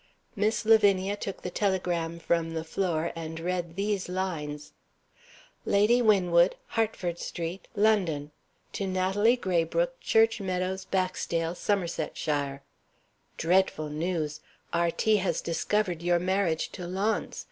Miss 0.35 0.65
Lavinia 0.65 1.15
took 1.15 1.43
the 1.43 1.51
telegram 1.51 2.17
from 2.17 2.55
the 2.55 2.63
floor, 2.63 3.11
and 3.15 3.39
read 3.39 3.75
these 3.75 4.09
lines: 4.09 4.71
"Lady 5.63 6.01
Winwood, 6.01 6.55
Hertford 6.69 7.19
Street, 7.19 7.67
London. 7.75 8.31
To 8.73 8.87
Natalie 8.87 9.37
Graybrooke, 9.37 9.99
Church 10.01 10.41
Meadows, 10.41 10.85
Baxdale, 10.85 11.53
Somersetshire. 11.53 12.63
Dreadful 13.37 13.89
news. 13.89 14.39
R. 14.73 14.89
T. 14.89 15.17
has 15.17 15.39
discovered 15.39 16.01
your 16.01 16.17
marriage 16.17 16.71
to 16.71 16.87
Launce. 16.87 17.39